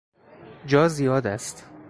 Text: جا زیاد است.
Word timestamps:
جا 0.65 0.87
زیاد 0.87 1.27
است. 1.27 1.65